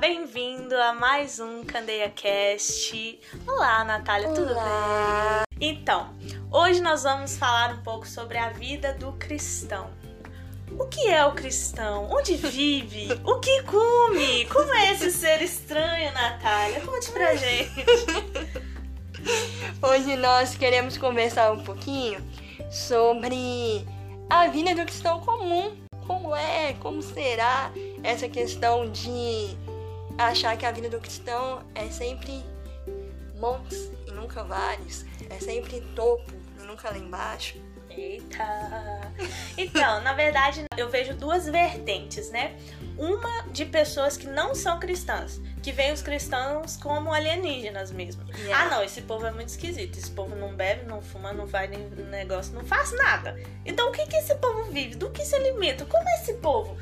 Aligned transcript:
bem-vindo 0.00 0.76
a 0.76 0.92
mais 0.92 1.40
um 1.40 1.64
Candeia 1.64 2.08
Cast. 2.08 3.18
Olá, 3.44 3.84
Natália, 3.84 4.28
tudo 4.28 4.52
Olá. 4.52 5.42
bem? 5.50 5.70
Então, 5.70 6.14
hoje 6.52 6.80
nós 6.80 7.02
vamos 7.02 7.36
falar 7.36 7.74
um 7.74 7.82
pouco 7.82 8.06
sobre 8.06 8.38
a 8.38 8.50
vida 8.50 8.92
do 8.92 9.12
cristão. 9.14 9.90
O 10.78 10.86
que 10.86 11.08
é 11.08 11.26
o 11.26 11.32
cristão? 11.32 12.08
Onde 12.12 12.36
vive? 12.36 13.08
O 13.24 13.40
que 13.40 13.62
come? 13.64 14.44
Como 14.46 14.72
é 14.72 14.92
esse 14.92 15.10
ser 15.10 15.42
estranho, 15.42 16.12
Natália? 16.12 16.80
Conte 16.82 17.10
pra 17.10 17.34
gente. 17.34 17.84
Hoje 19.82 20.16
nós 20.16 20.54
queremos 20.54 20.96
conversar 20.96 21.50
um 21.50 21.64
pouquinho 21.64 22.24
sobre 22.70 23.84
a 24.30 24.46
vida 24.46 24.76
do 24.76 24.84
cristão 24.84 25.18
comum. 25.20 25.76
Como 26.06 26.34
é, 26.36 26.74
como 26.74 27.02
será 27.02 27.72
essa 28.02 28.28
questão 28.28 28.88
de 28.90 29.58
achar 30.18 30.56
que 30.56 30.66
a 30.66 30.72
vida 30.72 30.90
do 30.90 30.98
cristão 30.98 31.62
é 31.74 31.88
sempre 31.88 32.44
montes 33.36 33.90
e 34.06 34.10
nunca 34.10 34.42
vales, 34.42 35.06
é 35.30 35.38
sempre 35.38 35.80
topo 35.94 36.32
e 36.60 36.64
nunca 36.64 36.90
lá 36.90 36.98
embaixo. 36.98 37.56
Eita! 37.88 39.12
Então, 39.56 40.00
na 40.02 40.12
verdade, 40.12 40.64
eu 40.76 40.88
vejo 40.88 41.14
duas 41.14 41.46
vertentes, 41.46 42.30
né? 42.30 42.56
Uma 42.96 43.42
de 43.48 43.64
pessoas 43.64 44.16
que 44.16 44.26
não 44.26 44.54
são 44.54 44.78
cristãs, 44.78 45.40
que 45.62 45.72
veem 45.72 45.92
os 45.92 46.02
cristãos 46.02 46.76
como 46.76 47.12
alienígenas 47.12 47.90
mesmo. 47.90 48.22
Yeah. 48.38 48.66
Ah, 48.66 48.76
não, 48.76 48.84
esse 48.84 49.02
povo 49.02 49.26
é 49.26 49.32
muito 49.32 49.48
esquisito. 49.48 49.98
Esse 49.98 50.10
povo 50.10 50.36
não 50.36 50.54
bebe, 50.54 50.84
não 50.84 51.00
fuma, 51.00 51.32
não 51.32 51.46
vai 51.46 51.66
nem 51.66 51.88
negócio, 51.88 52.54
não 52.54 52.64
faz 52.64 52.92
nada. 52.92 53.36
Então, 53.64 53.88
o 53.88 53.92
que 53.92 54.06
que 54.06 54.16
esse 54.16 54.34
povo 54.36 54.64
vive? 54.70 54.94
Do 54.94 55.10
que 55.10 55.24
se 55.24 55.34
alimenta? 55.34 55.84
Como 55.84 56.08
é 56.08 56.14
esse 56.16 56.34
povo? 56.34 56.76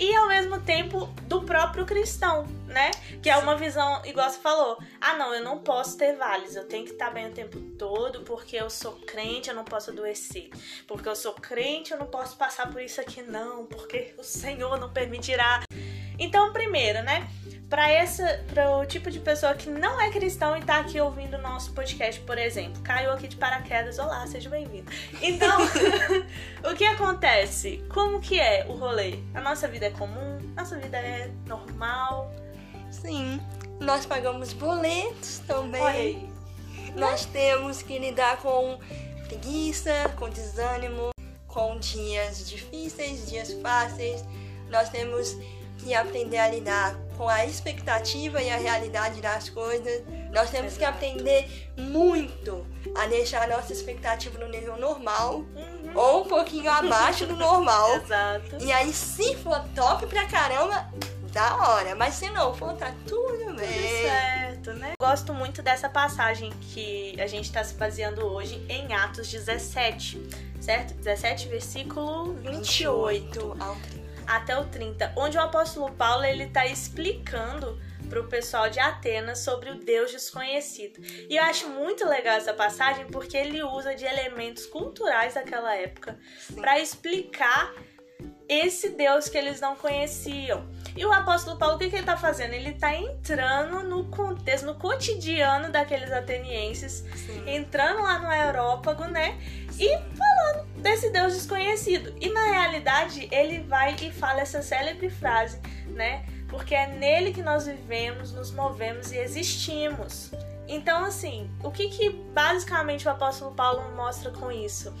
E 0.00 0.16
ao 0.16 0.26
mesmo 0.26 0.58
tempo 0.62 1.04
do 1.28 1.42
próprio 1.42 1.84
cristão, 1.84 2.46
né? 2.66 2.90
Que 3.22 3.28
é 3.28 3.36
uma 3.36 3.54
visão, 3.54 4.00
igual 4.06 4.30
você 4.30 4.38
falou. 4.38 4.78
Ah, 4.98 5.12
não, 5.18 5.34
eu 5.34 5.44
não 5.44 5.58
posso 5.58 5.98
ter 5.98 6.16
vales, 6.16 6.56
eu 6.56 6.66
tenho 6.66 6.86
que 6.86 6.92
estar 6.92 7.10
bem 7.10 7.28
o 7.28 7.32
tempo 7.32 7.60
todo, 7.76 8.22
porque 8.22 8.56
eu 8.56 8.70
sou 8.70 8.92
crente, 8.92 9.50
eu 9.50 9.54
não 9.54 9.62
posso 9.62 9.90
adoecer. 9.90 10.48
Porque 10.86 11.06
eu 11.06 11.14
sou 11.14 11.34
crente, 11.34 11.92
eu 11.92 11.98
não 11.98 12.06
posso 12.06 12.34
passar 12.38 12.72
por 12.72 12.80
isso 12.80 12.98
aqui, 12.98 13.20
não, 13.20 13.66
porque 13.66 14.14
o 14.16 14.24
Senhor 14.24 14.80
não 14.80 14.90
permitirá. 14.90 15.60
Então, 16.20 16.52
primeiro, 16.52 17.02
né? 17.02 17.26
Para 17.70 17.90
essa, 17.90 18.44
para 18.52 18.76
o 18.76 18.84
tipo 18.84 19.10
de 19.10 19.18
pessoa 19.18 19.54
que 19.54 19.70
não 19.70 19.98
é 19.98 20.10
cristão 20.10 20.54
e 20.56 20.60
tá 20.60 20.80
aqui 20.80 21.00
ouvindo 21.00 21.38
o 21.38 21.40
nosso 21.40 21.72
podcast, 21.72 22.20
por 22.20 22.36
exemplo, 22.36 22.82
caiu 22.82 23.12
aqui 23.12 23.26
de 23.26 23.36
paraquedas, 23.36 23.98
olá, 23.98 24.26
seja 24.26 24.50
bem-vindo. 24.50 24.90
Então, 25.22 25.58
o 26.70 26.74
que 26.76 26.84
acontece? 26.84 27.82
Como 27.88 28.20
que 28.20 28.38
é 28.38 28.66
o 28.68 28.74
rolê? 28.74 29.20
A 29.32 29.40
nossa 29.40 29.66
vida 29.66 29.86
é 29.86 29.90
comum? 29.90 30.38
Nossa 30.54 30.76
vida 30.78 30.98
é 30.98 31.30
normal? 31.46 32.30
Sim, 32.90 33.40
nós 33.80 34.04
pagamos 34.04 34.52
boletos 34.52 35.38
também. 35.46 35.80
Olha 35.80 35.98
aí. 35.98 36.28
Nós 36.96 37.24
temos 37.24 37.80
que 37.82 37.98
lidar 37.98 38.38
com 38.38 38.78
preguiça, 39.26 40.12
com 40.18 40.28
desânimo, 40.28 41.12
com 41.46 41.78
dias 41.78 42.46
difíceis, 42.50 43.30
dias 43.30 43.52
fáceis. 43.62 44.22
Nós 44.68 44.88
temos 44.88 45.36
que 45.82 45.94
aprender 45.94 46.38
a 46.38 46.48
lidar 46.48 46.96
com 47.16 47.28
a 47.28 47.44
expectativa 47.44 48.40
e 48.42 48.50
a 48.50 48.56
realidade 48.56 49.20
das 49.20 49.48
coisas. 49.48 50.02
Nós 50.32 50.50
temos 50.50 50.76
que 50.76 50.84
aprender 50.84 51.70
muito 51.76 52.66
a 52.94 53.06
deixar 53.06 53.42
a 53.42 53.56
nossa 53.56 53.72
expectativa 53.72 54.38
no 54.38 54.48
nível 54.48 54.76
normal 54.76 55.44
Uhum. 55.54 55.92
ou 55.94 56.22
um 56.22 56.28
pouquinho 56.28 56.70
abaixo 56.70 57.26
do 57.26 57.34
normal. 57.36 57.96
Exato. 58.04 58.56
E 58.60 58.70
aí, 58.72 58.92
se 58.92 59.34
for 59.36 59.60
top 59.74 60.06
pra 60.06 60.26
caramba, 60.26 60.88
da 61.32 61.56
hora. 61.56 61.94
Mas 61.94 62.14
se 62.14 62.28
não 62.30 62.54
for, 62.54 62.72
tá 62.74 62.92
tudo 63.06 63.38
Tudo 63.38 63.54
bem. 63.54 64.02
certo, 64.02 64.72
né? 64.74 64.92
Gosto 65.00 65.32
muito 65.34 65.62
dessa 65.62 65.88
passagem 65.88 66.50
que 66.72 67.14
a 67.20 67.26
gente 67.26 67.44
está 67.46 67.62
se 67.64 67.74
baseando 67.74 68.24
hoje 68.26 68.64
em 68.68 68.92
Atos 68.92 69.28
17, 69.30 70.20
certo? 70.60 70.94
17, 70.94 71.48
versículo 71.48 72.34
28 72.34 73.56
ao 73.60 73.74
30. 73.76 73.99
Até 74.36 74.56
o 74.58 74.64
30, 74.64 75.12
onde 75.16 75.36
o 75.36 75.40
apóstolo 75.40 75.92
Paulo 75.92 76.24
ele 76.24 76.46
tá 76.46 76.66
explicando 76.66 77.78
pro 78.08 78.26
pessoal 78.28 78.68
de 78.68 78.80
Atenas 78.80 79.38
sobre 79.38 79.70
o 79.70 79.76
Deus 79.76 80.10
desconhecido. 80.10 81.00
E 81.28 81.36
eu 81.36 81.44
acho 81.44 81.68
muito 81.68 82.06
legal 82.06 82.36
essa 82.36 82.52
passagem 82.52 83.06
porque 83.06 83.36
ele 83.36 83.62
usa 83.62 83.94
de 83.94 84.04
elementos 84.04 84.66
culturais 84.66 85.34
daquela 85.34 85.74
época 85.74 86.18
Sim. 86.40 86.56
para 86.56 86.78
explicar 86.80 87.72
esse 88.48 88.90
Deus 88.90 89.28
que 89.28 89.38
eles 89.38 89.60
não 89.60 89.76
conheciam. 89.76 90.68
E 90.96 91.06
o 91.06 91.12
apóstolo 91.12 91.56
Paulo, 91.56 91.76
o 91.76 91.78
que, 91.78 91.88
que 91.88 91.96
ele 91.96 92.04
tá 92.04 92.16
fazendo? 92.16 92.52
Ele 92.52 92.72
tá 92.72 92.92
entrando 92.92 93.84
no 93.84 94.06
contexto, 94.06 94.66
no 94.66 94.74
cotidiano 94.74 95.70
daqueles 95.70 96.10
atenienses, 96.10 97.04
Sim. 97.14 97.48
entrando 97.48 98.02
lá 98.02 98.18
no 98.18 98.26
aerópago, 98.26 99.04
né? 99.04 99.38
E 99.78 99.88
falando 99.88 100.69
desse 100.80 101.10
Deus 101.10 101.34
desconhecido. 101.34 102.14
E 102.20 102.28
na 102.30 102.44
realidade, 102.52 103.28
ele 103.30 103.60
vai 103.60 103.94
e 104.02 104.10
fala 104.10 104.40
essa 104.40 104.62
célebre 104.62 105.08
frase, 105.10 105.60
né? 105.88 106.24
Porque 106.48 106.74
é 106.74 106.86
nele 106.88 107.32
que 107.32 107.42
nós 107.42 107.66
vivemos, 107.66 108.32
nos 108.32 108.50
movemos 108.50 109.12
e 109.12 109.18
existimos. 109.18 110.30
Então, 110.66 111.04
assim, 111.04 111.50
o 111.62 111.70
que 111.70 111.88
que 111.88 112.10
basicamente 112.10 113.06
o 113.06 113.10
apóstolo 113.10 113.52
Paulo 113.54 113.94
mostra 113.94 114.30
com 114.30 114.50
isso? 114.52 114.92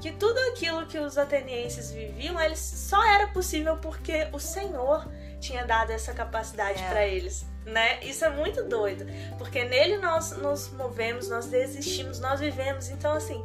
Que 0.00 0.10
tudo 0.10 0.38
aquilo 0.50 0.84
que 0.86 0.98
os 0.98 1.16
atenienses 1.16 1.92
viviam, 1.92 2.40
eles 2.40 2.58
só 2.58 3.00
era 3.04 3.28
possível 3.28 3.76
porque 3.76 4.26
o 4.32 4.38
Senhor 4.40 5.06
tinha 5.40 5.64
dado 5.64 5.90
essa 5.90 6.12
capacidade 6.12 6.82
É. 6.82 6.88
pra 6.88 7.06
eles, 7.06 7.46
né? 7.64 8.02
Isso 8.02 8.24
é 8.24 8.30
muito 8.30 8.64
doido, 8.64 9.06
porque 9.38 9.64
nele 9.64 9.98
nós 9.98 10.32
nos 10.38 10.70
movemos, 10.72 11.28
nós 11.28 11.46
desistimos, 11.46 12.18
nós 12.18 12.40
vivemos. 12.40 12.88
Então, 12.90 13.12
assim, 13.12 13.40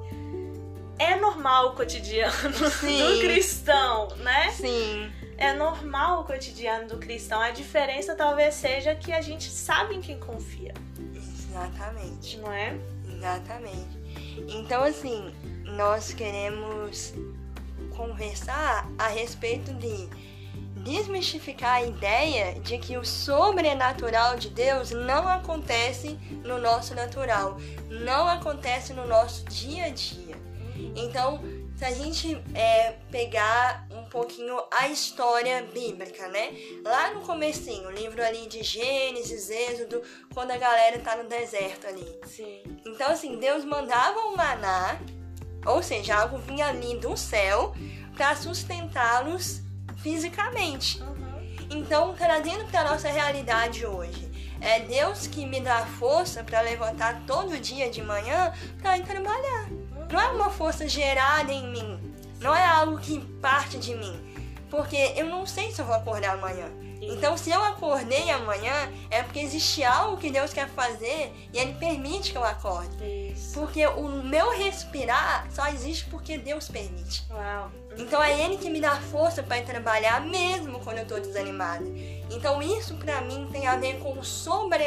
é 1.00 1.16
normal 1.16 1.70
o 1.70 1.76
cotidiano 1.76 2.34
Sim. 2.70 2.98
do 2.98 3.20
cristão, 3.20 4.08
né? 4.18 4.52
Sim. 4.52 5.12
É 5.38 5.54
normal 5.54 6.22
o 6.22 6.24
cotidiano 6.24 6.88
do 6.88 6.98
cristão. 6.98 7.40
A 7.40 7.52
diferença 7.52 8.16
talvez 8.16 8.56
seja 8.56 8.96
que 8.96 9.12
a 9.12 9.22
gente 9.22 9.50
sabe 9.50 9.96
em 9.96 10.02
quem 10.02 10.20
confia, 10.20 10.74
Exatamente. 11.16 12.38
não 12.38 12.52
é? 12.52 12.76
Exatamente. 13.08 13.98
Então, 14.48 14.84
assim, 14.84 15.34
nós 15.64 16.14
queremos 16.14 17.14
conversar 17.96 18.88
a 18.98 19.08
respeito 19.08 19.74
de 19.74 20.10
desmistificar 20.84 21.76
a 21.76 21.84
ideia 21.84 22.60
de 22.62 22.78
que 22.78 22.98
o 22.98 23.04
sobrenatural 23.04 24.38
de 24.38 24.50
Deus 24.50 24.92
não 24.92 25.28
acontece 25.28 26.18
no 26.46 26.58
nosso 26.60 26.96
natural, 26.96 27.58
não 27.90 28.28
acontece 28.28 28.94
no 28.94 29.06
nosso 29.06 29.44
dia 29.46 29.86
a 29.86 29.90
dia. 29.90 30.36
Então, 30.96 31.42
se 31.78 31.86
a 31.86 31.92
gente 31.92 32.42
é, 32.56 32.96
pegar 33.12 33.88
um 33.92 34.04
pouquinho 34.06 34.60
a 34.72 34.88
história 34.88 35.62
bíblica, 35.74 36.28
né? 36.28 36.52
Lá 36.84 37.14
no 37.14 37.22
comecinho, 37.22 37.88
o 37.88 37.92
livro 37.92 38.24
ali 38.24 38.48
de 38.48 38.64
Gênesis, 38.64 39.50
Êxodo, 39.50 40.02
quando 40.34 40.52
a 40.52 40.58
galera 40.58 40.98
tá 41.00 41.16
no 41.16 41.30
deserto 41.30 41.86
ali. 41.86 42.20
Sim. 42.26 42.64
Então, 42.86 43.12
assim, 43.12 43.38
Deus 43.38 43.64
mandava 43.64 44.20
um 44.22 44.36
maná, 44.36 45.00
ou 45.66 45.84
seja, 45.84 46.16
algo 46.16 46.40
vinha 46.40 46.68
ali 46.68 46.98
do 46.98 47.16
céu 47.16 47.76
para 48.16 48.36
sustentá-los 48.36 49.62
fisicamente. 49.98 51.00
Uhum. 51.02 51.68
Então, 51.70 52.16
trazendo 52.16 52.66
para 52.72 52.90
nossa 52.90 53.10
realidade 53.10 53.86
hoje, 53.86 54.28
é 54.60 54.80
Deus 54.80 55.28
que 55.28 55.46
me 55.46 55.62
dá 55.62 55.86
força 55.86 56.44
para 56.44 56.62
levantar 56.62 57.22
todo 57.28 57.60
dia 57.60 57.90
de 57.90 58.02
manhã 58.02 58.52
para 58.82 58.98
ir 58.98 59.04
trabalhar. 59.04 59.70
Não 60.12 60.20
é 60.20 60.28
uma 60.30 60.50
força 60.50 60.88
gerada 60.88 61.52
em 61.52 61.72
mim, 61.72 62.00
não 62.40 62.56
é 62.56 62.66
algo 62.66 62.98
que 62.98 63.20
parte 63.42 63.78
de 63.78 63.94
mim, 63.96 64.18
porque 64.70 65.14
eu 65.16 65.26
não 65.26 65.46
sei 65.46 65.72
se 65.72 65.82
eu 65.82 65.86
vou 65.86 65.96
acordar 65.96 66.34
amanhã. 66.34 66.68
Então, 67.02 67.38
se 67.38 67.52
eu 67.52 67.64
acordei 67.64 68.30
amanhã, 68.32 68.74
é 69.10 69.22
porque 69.22 69.40
existe 69.40 69.84
algo 69.84 70.18
que 70.18 70.32
Deus 70.32 70.52
quer 70.52 70.68
fazer 70.70 71.32
e 71.54 71.58
Ele 71.58 71.74
permite 71.74 72.32
que 72.32 72.38
eu 72.38 72.44
acorde. 72.44 72.98
Isso. 73.04 73.54
Porque 73.54 73.86
o 73.86 74.08
meu 74.24 74.52
respirar 74.52 75.48
só 75.52 75.68
existe 75.68 76.06
porque 76.06 76.38
Deus 76.38 76.68
permite. 76.68 77.24
Uau. 77.30 77.72
Então 77.98 78.22
é 78.22 78.44
Ele 78.44 78.58
que 78.58 78.70
me 78.70 78.82
dá 78.82 78.96
força 78.96 79.44
para 79.44 79.62
trabalhar 79.62 80.22
mesmo 80.22 80.80
quando 80.80 81.00
eu 81.00 81.06
tô 81.06 81.20
desanimada. 81.20 81.86
Então 82.32 82.62
isso 82.62 82.96
pra 82.96 83.22
mim 83.22 83.48
tem 83.52 83.68
a 83.68 83.76
ver 83.76 84.00
com 84.00 84.18
o 84.18 84.24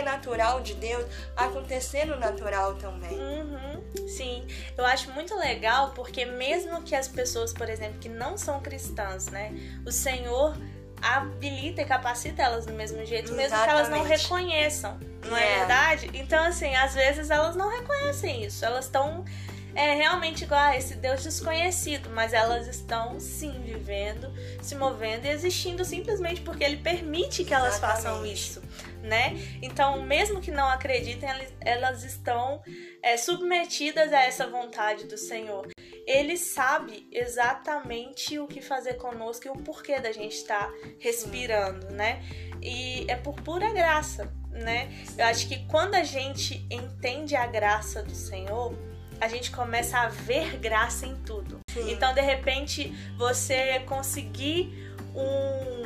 sobrenatural 0.00 0.61
de 0.61 0.75
Deus 0.75 1.05
acontecer 1.37 2.05
no 2.06 2.17
natural 2.19 2.75
também. 2.75 3.19
Uhum, 3.19 4.08
sim, 4.08 4.47
eu 4.76 4.85
acho 4.85 5.11
muito 5.12 5.35
legal 5.37 5.93
porque 5.94 6.25
mesmo 6.25 6.82
que 6.82 6.94
as 6.94 7.06
pessoas, 7.08 7.52
por 7.52 7.69
exemplo, 7.69 7.99
que 8.00 8.08
não 8.08 8.37
são 8.37 8.61
cristãs, 8.61 9.26
né, 9.29 9.52
o 9.87 9.93
Senhor 9.93 10.56
habilita 11.02 11.81
e 11.82 11.85
capacita 11.85 12.43
elas 12.43 12.67
do 12.67 12.73
mesmo 12.75 13.05
jeito, 13.06 13.32
mesmo 13.32 13.56
que 13.62 13.69
elas 13.69 13.88
não 13.88 13.99
Exatamente. 14.05 14.23
reconheçam, 14.23 15.00
não 15.25 15.37
é 15.37 15.55
É. 15.55 15.58
verdade? 15.61 16.11
Então, 16.14 16.44
assim, 16.44 16.75
às 16.76 16.94
vezes 16.94 17.31
elas 17.31 17.56
não 17.56 17.70
reconhecem 17.70 18.44
isso, 18.44 18.64
elas 18.64 18.87
estão 18.87 19.25
é 19.73 19.94
realmente 19.94 20.43
igual 20.43 20.61
a 20.61 20.76
esse 20.76 20.97
Deus 20.97 21.23
desconhecido, 21.23 22.11
mas 22.11 22.32
elas 22.32 22.67
estão 22.67 23.20
sim 23.20 23.52
vivendo, 23.64 24.29
se 24.61 24.75
movendo 24.75 25.26
e 25.26 25.29
existindo 25.31 25.85
simplesmente 25.85 26.41
porque 26.41 26.64
ele 26.64 26.79
permite 26.79 27.44
que 27.44 27.55
elas 27.55 27.76
Exatamente. 27.76 28.02
façam 28.02 28.26
isso, 28.26 28.61
né? 29.02 29.35
Então, 29.62 30.02
mesmo 30.02 30.41
que 30.41 30.50
não 30.50 30.69
acreditem, 30.69 31.29
elas- 31.61 32.02
estão 32.05 32.62
é, 33.02 33.17
submetidas 33.17 34.12
a 34.12 34.23
essa 34.23 34.47
vontade 34.47 35.06
do 35.06 35.17
Senhor. 35.17 35.69
Ele 36.06 36.37
sabe 36.37 37.08
exatamente 37.12 38.38
o 38.38 38.47
que 38.47 38.61
fazer 38.61 38.94
conosco 38.94 39.47
e 39.47 39.50
o 39.50 39.55
porquê 39.55 39.99
da 40.00 40.12
gente 40.12 40.35
estar 40.37 40.70
respirando, 40.99 41.91
né? 41.91 42.23
E 42.62 43.06
é 43.08 43.17
por 43.17 43.35
pura 43.43 43.73
graça, 43.73 44.32
né? 44.50 44.91
Eu 45.17 45.26
acho 45.26 45.49
que 45.49 45.64
quando 45.67 45.94
a 45.94 46.02
gente 46.02 46.67
entende 46.70 47.35
a 47.37 47.47
graça 47.47 48.02
do 48.02 48.14
Senhor, 48.14 48.75
a 49.20 49.29
gente 49.29 49.50
começa 49.50 49.99
a 49.99 50.08
ver 50.08 50.56
graça 50.58 51.06
em 51.06 51.14
tudo. 51.23 51.61
Sim. 51.70 51.93
Então, 51.93 52.12
de 52.14 52.20
repente, 52.23 52.93
você 53.17 53.81
conseguir 53.81 54.91
um 55.14 55.79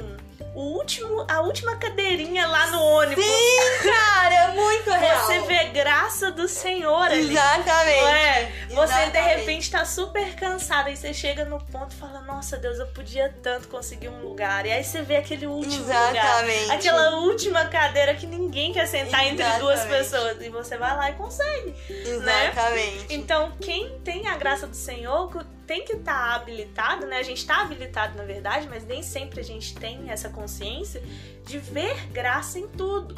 o 0.54 0.60
último, 0.60 1.26
a 1.28 1.40
última 1.40 1.76
cadeirinha 1.76 2.46
lá 2.46 2.68
no 2.68 2.80
ônibus. 2.80 3.24
Sim, 3.24 3.82
cara, 3.82 4.34
é 4.34 4.48
muito 4.52 4.90
real. 4.90 5.26
Você 5.26 5.40
vê 5.40 5.64
graça 5.64 6.30
do 6.30 6.46
Senhor 6.46 7.02
ali. 7.02 7.32
Exatamente. 7.32 8.00
Não 8.00 8.08
é? 8.08 8.52
Você 8.68 8.94
de 8.94 9.00
Exatamente. 9.00 9.38
repente 9.40 9.70
tá 9.70 9.84
super 9.84 10.34
cansada 10.36 10.90
e 10.90 10.96
você 10.96 11.12
chega 11.12 11.44
no 11.44 11.58
ponto 11.58 11.92
e 11.92 11.98
fala: 11.98 12.20
Nossa 12.20 12.56
Deus, 12.56 12.78
eu 12.78 12.86
podia 12.88 13.34
tanto 13.42 13.68
conseguir 13.68 14.08
um 14.08 14.22
lugar. 14.22 14.64
E 14.66 14.72
aí 14.72 14.84
você 14.84 15.02
vê 15.02 15.16
aquele 15.16 15.46
último 15.46 15.84
Exatamente. 15.84 16.62
lugar, 16.62 16.76
aquela 16.76 17.16
última 17.16 17.64
cadeira 17.66 18.14
que 18.14 18.26
ninguém 18.26 18.72
quer 18.72 18.86
sentar 18.86 19.26
entre 19.26 19.44
duas 19.58 19.80
Exatamente. 19.80 19.88
pessoas. 19.88 20.40
E 20.40 20.48
você 20.50 20.76
vai 20.76 20.96
lá 20.96 21.10
e 21.10 21.14
consegue. 21.14 21.74
Exatamente. 21.88 23.06
Então, 23.10 23.52
quem 23.60 23.98
tem 24.00 24.28
a 24.28 24.36
graça 24.36 24.66
do 24.66 24.76
Senhor 24.76 25.28
tem 25.66 25.84
que 25.84 25.94
estar 25.94 26.34
habilitado, 26.34 27.06
né? 27.06 27.18
A 27.18 27.22
gente 27.22 27.38
está 27.38 27.62
habilitado, 27.62 28.16
na 28.16 28.24
verdade, 28.24 28.68
mas 28.68 28.84
nem 28.84 29.02
sempre 29.02 29.40
a 29.40 29.44
gente 29.44 29.74
tem 29.74 30.10
essa 30.10 30.28
consciência 30.28 31.02
de 31.44 31.58
ver 31.58 32.08
graça 32.08 32.58
em 32.58 32.68
tudo. 32.68 33.14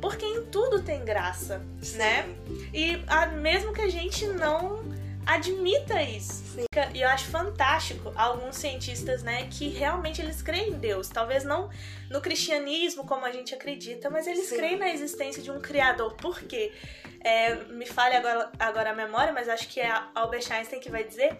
Porque 0.00 0.24
em 0.24 0.44
tudo 0.46 0.82
tem 0.82 1.04
graça, 1.04 1.64
Sim. 1.80 1.98
né? 1.98 2.28
E 2.72 3.02
a- 3.06 3.26
mesmo 3.26 3.72
que 3.72 3.80
a 3.80 3.88
gente 3.90 4.26
não 4.26 4.82
admita 5.26 6.00
isso. 6.02 6.44
Sim. 6.54 6.64
E 6.94 7.02
eu 7.02 7.08
acho 7.08 7.26
fantástico 7.26 8.12
alguns 8.14 8.56
cientistas, 8.56 9.22
né, 9.22 9.48
que 9.50 9.68
realmente 9.68 10.22
eles 10.22 10.40
creem 10.40 10.70
em 10.70 10.78
Deus. 10.78 11.08
Talvez 11.08 11.42
não 11.42 11.68
no 12.08 12.20
cristianismo 12.20 13.04
como 13.04 13.26
a 13.26 13.32
gente 13.32 13.54
acredita, 13.54 14.08
mas 14.08 14.26
eles 14.26 14.46
Sim. 14.46 14.56
creem 14.56 14.78
na 14.78 14.88
existência 14.88 15.42
de 15.42 15.50
um 15.50 15.60
criador. 15.60 16.14
Por 16.14 16.40
quê? 16.42 16.72
É, 17.20 17.56
me 17.64 17.84
fale 17.84 18.14
agora, 18.14 18.52
agora 18.58 18.90
a 18.90 18.94
memória, 18.94 19.32
mas 19.32 19.48
acho 19.48 19.66
que 19.68 19.80
é 19.80 19.92
Albert 20.14 20.44
Einstein 20.50 20.78
que 20.78 20.90
vai 20.90 21.02
dizer 21.02 21.36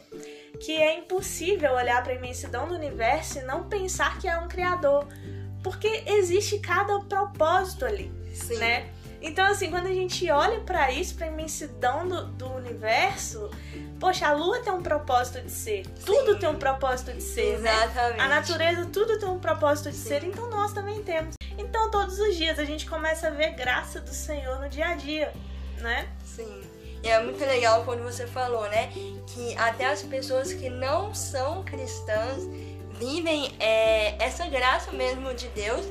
que 0.61 0.83
é 0.83 0.99
impossível 0.99 1.75
olhar 1.75 2.03
para 2.03 2.13
a 2.13 2.17
imensidão 2.17 2.67
do 2.67 2.75
universo 2.75 3.39
e 3.39 3.43
não 3.43 3.69
pensar 3.69 4.19
que 4.19 4.27
é 4.27 4.37
um 4.37 4.49
criador. 4.49 5.07
Porque 5.63 6.03
existe 6.07 6.59
cada 6.61 7.01
propósito 7.01 7.85
ali 7.85 8.11
Sim. 8.37 8.59
né? 8.59 8.89
Então, 9.21 9.47
assim, 9.47 9.71
quando 9.71 9.87
a 9.87 9.93
gente 9.93 10.31
olha 10.31 10.61
pra 10.61 10.91
isso, 10.93 11.15
pra 11.15 11.27
imensidão 11.27 12.07
do, 12.07 12.27
do 12.27 12.53
universo, 12.53 13.51
poxa, 13.99 14.27
a 14.29 14.33
lua 14.33 14.61
tem 14.61 14.73
um 14.73 14.83
propósito 14.83 15.41
de 15.41 15.51
ser, 15.51 15.87
tudo 16.05 16.39
tem 16.39 16.49
um 16.49 16.57
propósito 16.57 17.13
de 17.13 17.23
ser, 17.23 17.59
né? 17.61 17.73
Exatamente. 17.85 18.21
A 18.21 18.29
natureza, 18.29 18.87
tudo 18.87 19.19
tem 19.19 19.29
um 19.29 19.39
propósito 19.39 19.91
de 19.91 19.97
Sim. 19.97 20.09
ser, 20.09 20.25
então 20.25 20.49
nós 20.51 20.73
também 20.73 21.03
temos. 21.03 21.35
Então, 21.59 21.91
todos 21.91 22.19
os 22.19 22.37
dias 22.37 22.59
a 22.59 22.65
gente 22.65 22.87
começa 22.87 23.29
a 23.29 23.31
ver 23.31 23.55
graça 23.55 24.01
do 24.01 24.11
Senhor 24.11 24.61
no 24.61 24.69
dia 24.69 24.89
a 24.89 24.95
dia, 24.95 25.33
né? 25.79 26.09
Sim. 26.25 26.63
E 27.03 27.09
é 27.09 27.23
muito 27.23 27.39
legal 27.45 27.85
quando 27.85 28.03
você 28.03 28.27
falou, 28.27 28.69
né? 28.69 28.91
Que 29.29 29.57
até 29.57 29.87
as 29.87 30.03
pessoas 30.03 30.53
que 30.53 30.69
não 30.69 31.15
são 31.15 31.63
cristãs 31.63 32.43
vivem 32.99 33.55
é, 33.61 34.23
essa 34.23 34.47
graça 34.47 34.91
mesmo 34.93 35.33
de 35.35 35.49
Deus. 35.49 35.87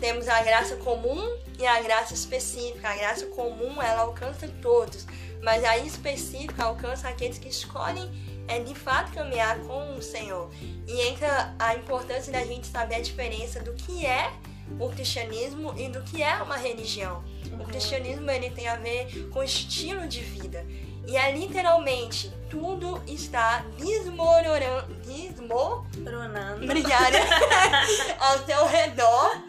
Temos 0.00 0.28
a 0.28 0.42
graça 0.42 0.76
comum 0.76 1.36
e 1.58 1.66
a 1.66 1.80
graça 1.82 2.14
específica. 2.14 2.88
A 2.88 2.96
graça 2.96 3.26
comum 3.26 3.80
ela 3.82 4.00
alcança 4.00 4.48
todos, 4.62 5.06
mas 5.42 5.62
a 5.62 5.76
específica 5.78 6.64
alcança 6.64 7.08
aqueles 7.08 7.38
que 7.38 7.48
escolhem 7.48 8.10
é 8.48 8.58
de 8.58 8.74
fato 8.74 9.12
caminhar 9.12 9.58
com 9.60 9.96
o 9.96 10.02
Senhor. 10.02 10.50
E 10.86 11.00
entra 11.02 11.54
a 11.58 11.74
importância 11.74 12.32
da 12.32 12.44
gente 12.44 12.66
saber 12.66 12.96
a 12.96 13.00
diferença 13.00 13.60
do 13.60 13.74
que 13.74 14.06
é 14.06 14.32
o 14.78 14.88
cristianismo 14.88 15.74
e 15.78 15.88
do 15.88 16.00
que 16.02 16.22
é 16.22 16.36
uma 16.42 16.56
religião. 16.56 17.22
O 17.60 17.64
cristianismo 17.64 18.30
ele 18.30 18.50
tem 18.50 18.68
a 18.68 18.76
ver 18.76 19.28
com 19.30 19.42
estilo 19.42 20.08
de 20.08 20.20
vida. 20.20 20.64
E 21.06 21.16
é 21.16 21.32
literalmente 21.32 22.32
tudo 22.48 23.02
está 23.06 23.64
desmoronando, 23.78 24.94
desmo, 25.04 25.86
Coronando. 26.04 26.64
obrigada, 26.64 27.18
ao 28.18 28.44
seu 28.44 28.66
redor, 28.66 29.42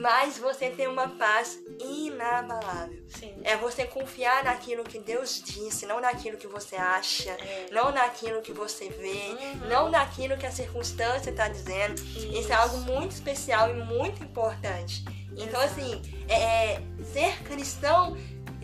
mas 0.00 0.38
você 0.38 0.70
tem 0.70 0.86
uma 0.88 1.08
paz 1.08 1.58
inabalável. 1.78 3.04
Sim. 3.08 3.34
É 3.44 3.56
você 3.56 3.84
confiar 3.86 4.44
naquilo 4.44 4.82
que 4.84 4.98
Deus 4.98 5.42
disse, 5.42 5.86
não 5.86 6.00
naquilo 6.00 6.36
que 6.36 6.46
você 6.46 6.76
acha, 6.76 7.30
É. 7.30 7.66
não 7.70 7.90
naquilo 7.92 8.40
que 8.40 8.52
você 8.52 8.88
vê, 8.88 9.34
Uhum. 9.44 9.68
não 9.68 9.90
naquilo 9.90 10.36
que 10.36 10.46
a 10.46 10.50
circunstância 10.50 11.30
está 11.30 11.48
dizendo. 11.48 12.00
Isso 12.02 12.50
é 12.52 12.54
algo 12.54 12.78
muito 12.78 13.12
especial 13.12 13.70
e 13.70 13.74
muito 13.74 14.22
importante. 14.22 15.04
Então, 15.36 15.62
Exato. 15.62 15.80
assim, 15.80 16.02
é, 16.28 16.80
ser 17.12 17.42
cristão, 17.44 18.16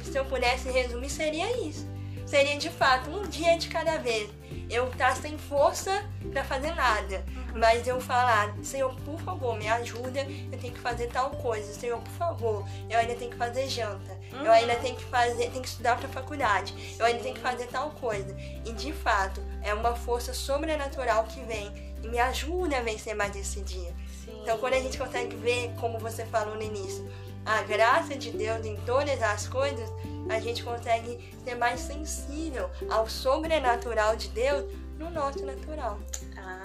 se 0.03 0.17
eu 0.17 0.25
pudesse 0.25 0.69
resumir, 0.71 1.11
seria 1.11 1.51
isso. 1.67 1.87
Seria 2.27 2.59
de 2.59 2.69
fato 2.69 3.09
um 3.09 3.23
dia 3.29 3.57
de 3.57 3.69
cada 3.69 3.99
vez. 3.99 4.29
Eu 4.69 4.89
estar 4.89 5.17
sem 5.17 5.39
força 5.39 6.05
para 6.33 6.43
fazer 6.43 6.75
nada, 6.75 7.25
mas 7.55 7.87
eu 7.87 8.01
falar, 8.01 8.53
Senhor, 8.65 8.93
por 9.03 9.21
favor, 9.21 9.57
me 9.57 9.69
ajuda, 9.69 10.27
eu 10.51 10.59
tenho 10.59 10.75
que 10.75 10.81
fazer 10.81 11.07
tal 11.07 11.31
coisa. 11.31 11.73
Senhor, 11.73 12.01
por 12.01 12.13
favor, 12.15 12.69
eu 12.91 12.99
ainda 12.99 13.15
tenho 13.15 13.31
que 13.31 13.37
fazer 13.37 13.69
janta. 13.69 14.17
Eu 14.33 14.51
ainda 14.51 14.75
tenho 14.77 14.97
que 14.97 15.05
fazer, 15.05 15.51
tenho 15.51 15.63
que 15.63 15.69
estudar 15.69 15.97
para 15.97 16.09
faculdade. 16.09 16.97
Eu 16.99 17.07
ainda 17.07 17.23
tenho 17.23 17.35
que 17.37 17.41
fazer 17.41 17.67
tal 17.69 17.91
coisa. 17.93 18.37
E 18.65 18.73
de 18.73 18.93
fato, 18.93 19.41
é 19.63 19.73
uma 19.73 19.95
força 19.95 20.35
sobrenatural 20.35 21.25
que 21.25 21.41
vem 21.43 21.95
e 22.03 22.09
me 22.09 22.19
ajuda 22.19 22.79
a 22.79 22.83
vencer 22.83 23.15
mais 23.15 23.37
esse 23.37 23.61
dia. 23.61 23.95
Sim. 24.25 24.41
Então, 24.43 24.59
quando 24.59 24.75
a 24.75 24.81
gente 24.81 24.99
consegue 24.99 25.37
ver, 25.37 25.73
como 25.81 25.99
você 25.99 26.27
falou 26.27 26.57
no 26.57 26.63
início, 26.63 27.09
a 27.47 27.63
graça 27.63 28.17
de 28.17 28.31
Deus 28.33 28.67
em 28.67 28.77
todas 28.79 29.23
as 29.23 29.49
coisas, 29.49 29.89
a 30.29 30.41
gente 30.41 30.65
consegue 30.65 31.19
ser 31.45 31.55
mais 31.55 31.81
sensível 31.81 32.69
ao 32.91 33.09
sobrenatural 33.09 34.17
de 34.17 34.29
Deus 34.29 34.65
no 34.99 35.11
nosso 35.11 35.45
natural. 35.45 35.99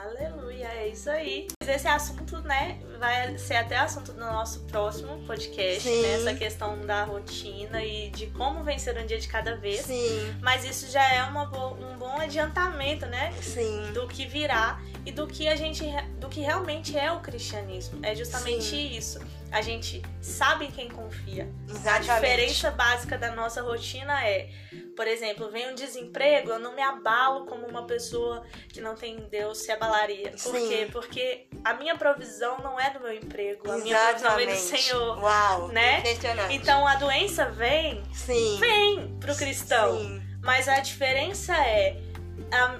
Aleluia, 0.03 0.67
é 0.67 0.87
isso 0.89 1.09
aí. 1.09 1.47
Mas 1.61 1.69
esse 1.75 1.87
assunto, 1.87 2.39
né, 2.41 2.79
vai 2.99 3.37
ser 3.37 3.55
até 3.55 3.77
assunto 3.77 4.13
do 4.13 4.19
nosso 4.19 4.61
próximo 4.61 5.17
podcast, 5.25 5.81
Sim. 5.81 6.01
né? 6.01 6.13
Essa 6.13 6.33
questão 6.33 6.79
da 6.85 7.03
rotina 7.03 7.83
e 7.83 8.09
de 8.09 8.27
como 8.27 8.63
vencer 8.63 8.97
um 8.97 9.05
dia 9.05 9.19
de 9.19 9.27
cada 9.27 9.55
vez. 9.55 9.81
Sim, 9.85 10.35
Mas 10.41 10.63
isso 10.63 10.91
já 10.91 11.03
é 11.13 11.23
uma 11.23 11.43
um 11.75 11.97
bom 11.97 12.19
adiantamento, 12.19 13.05
né? 13.05 13.33
sim, 13.41 13.91
Do 13.93 14.07
que 14.07 14.25
virá 14.27 14.79
e 15.05 15.11
do 15.11 15.25
que 15.27 15.47
a 15.47 15.55
gente 15.55 15.83
do 16.19 16.29
que 16.29 16.41
realmente 16.41 16.97
é 16.97 17.11
o 17.11 17.19
cristianismo. 17.19 17.99
É 18.03 18.13
justamente 18.15 18.63
Sim. 18.63 18.95
isso. 18.95 19.19
A 19.51 19.61
gente 19.61 20.01
sabe 20.21 20.65
em 20.65 20.71
quem 20.71 20.89
confia. 20.89 21.51
A 21.67 21.71
exatamente. 21.71 22.13
diferença 22.13 22.71
básica 22.71 23.17
da 23.17 23.31
nossa 23.35 23.61
rotina 23.61 24.25
é, 24.25 24.49
por 24.95 25.05
exemplo, 25.05 25.51
vem 25.51 25.69
um 25.69 25.75
desemprego, 25.75 26.51
eu 26.51 26.59
não 26.59 26.73
me 26.73 26.81
abalo 26.81 27.45
como 27.45 27.67
uma 27.67 27.85
pessoa 27.85 28.45
que 28.69 28.79
não 28.79 28.95
tem 28.95 29.27
Deus 29.29 29.57
se 29.59 29.71
abalaria. 29.71 30.31
Por 30.31 30.55
Sim. 30.55 30.69
quê? 30.69 30.87
Porque 30.91 31.47
a 31.65 31.73
minha 31.73 31.97
provisão 31.97 32.59
não 32.59 32.79
é 32.79 32.89
do 32.91 33.01
meu 33.01 33.13
emprego, 33.13 33.69
a 33.69 33.77
minha 33.77 33.97
provisão 33.97 34.35
vem 34.37 34.45
do 34.45 34.51
Exatamente. 34.53 34.83
Senhor. 34.83 35.19
Uau, 35.21 35.67
né? 35.67 36.01
Então 36.49 36.87
a 36.87 36.95
doença 36.95 37.45
vem, 37.49 38.01
sim, 38.13 38.57
vem 38.59 39.17
pro 39.19 39.35
cristão. 39.35 39.97
sim, 39.99 40.21
Mas 40.41 40.67
a 40.69 40.79
diferença 40.79 41.53
é. 41.57 41.97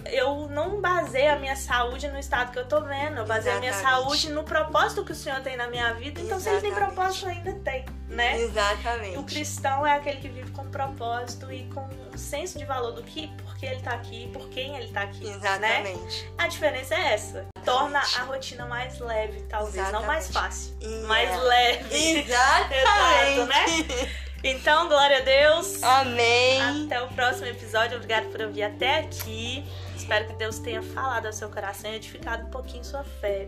Eu 0.05 0.47
não 0.49 0.81
baseio 0.81 1.33
a 1.33 1.35
minha 1.37 1.55
saúde 1.55 2.07
no 2.09 2.19
estado 2.19 2.51
que 2.51 2.59
eu 2.59 2.67
tô 2.67 2.81
vendo. 2.81 3.17
Eu 3.19 3.25
baseio 3.25 3.55
a 3.55 3.59
minha 3.59 3.71
Exatamente. 3.71 4.01
saúde 4.03 4.29
no 4.31 4.43
propósito 4.43 5.05
que 5.05 5.11
o 5.11 5.15
Senhor 5.15 5.39
tem 5.41 5.55
na 5.55 5.67
minha 5.67 5.93
vida. 5.93 6.19
Então, 6.19 6.39
se 6.39 6.49
ele 6.49 6.61
tem 6.61 6.69
Exatamente. 6.71 6.95
propósito, 6.95 7.27
ainda 7.27 7.53
tem, 7.63 7.85
né? 8.07 8.39
exatamente. 8.41 9.17
O 9.17 9.23
cristão 9.23 9.85
é 9.87 9.93
aquele 9.93 10.17
que 10.19 10.27
vive 10.29 10.51
com 10.51 10.65
propósito 10.69 11.51
e 11.51 11.63
com 11.73 11.81
um 12.13 12.17
senso 12.17 12.57
de 12.57 12.65
valor 12.65 12.91
do 12.91 13.03
que, 13.03 13.27
por 13.43 13.55
que 13.57 13.65
ele 13.65 13.81
tá 13.81 13.91
aqui, 13.91 14.29
por 14.33 14.49
quem 14.49 14.75
ele 14.75 14.91
tá 14.91 15.01
aqui, 15.03 15.25
né? 15.25 15.35
Exatamente. 15.35 16.31
A 16.37 16.47
diferença 16.47 16.95
é 16.95 17.13
essa. 17.13 17.45
Torna 17.63 17.99
a 17.99 18.23
rotina 18.23 18.65
mais 18.65 18.99
leve, 18.99 19.43
talvez, 19.43 19.91
não 19.91 20.03
mais 20.03 20.29
fácil, 20.31 20.75
E- 20.81 21.03
mais 21.03 21.29
é. 21.29 21.37
leve. 21.37 22.19
Exatamente. 22.19 22.75
Exato, 22.81 23.45
né? 23.45 24.11
Então, 24.43 24.87
glória 24.87 25.17
a 25.17 25.21
Deus. 25.21 25.81
Amém. 25.83 26.85
Até 26.85 27.01
o 27.01 27.07
próximo 27.09 27.47
episódio. 27.47 27.97
Obrigada 27.97 28.27
por 28.27 28.41
ouvir 28.41 28.63
até 28.63 28.99
aqui. 28.99 29.63
Espero 29.95 30.27
que 30.27 30.33
Deus 30.33 30.59
tenha 30.59 30.81
falado 30.81 31.27
ao 31.27 31.33
seu 31.33 31.49
coração 31.49 31.91
e 31.91 31.95
edificado 31.95 32.47
um 32.47 32.49
pouquinho 32.49 32.83
sua 32.83 33.03
fé. 33.03 33.47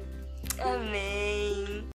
Amém. 0.60 1.93